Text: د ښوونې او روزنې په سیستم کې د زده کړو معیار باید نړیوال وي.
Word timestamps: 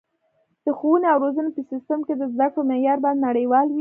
د 0.63 0.65
ښوونې 0.77 1.07
او 1.13 1.17
روزنې 1.23 1.49
په 1.55 1.61
سیستم 1.71 1.99
کې 2.07 2.13
د 2.17 2.23
زده 2.33 2.47
کړو 2.51 2.67
معیار 2.69 2.97
باید 3.03 3.23
نړیوال 3.27 3.65
وي. 3.67 3.69